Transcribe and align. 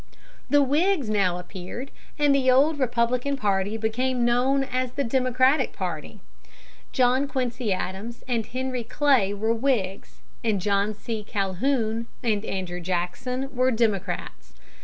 The 0.49 0.63
Whigs 0.63 1.11
now 1.11 1.37
appeared, 1.37 1.91
and 2.17 2.33
the 2.33 2.49
old 2.49 2.79
Republican 2.79 3.37
party 3.37 3.77
became 3.77 4.25
known 4.25 4.63
as 4.63 4.93
the 4.93 5.03
Democratic 5.03 5.73
party. 5.73 6.21
John 6.91 7.27
Quincy 7.27 7.71
Adams 7.71 8.23
and 8.27 8.47
Henry 8.47 8.83
Clay 8.83 9.31
were 9.31 9.53
Whigs, 9.53 10.21
and 10.43 10.59
John 10.59 10.95
C. 10.95 11.23
Calhoun 11.23 12.07
and 12.23 12.43
Andrew 12.45 12.79
Jackson 12.81 13.55
were 13.55 13.69
Democrats. 13.69 14.53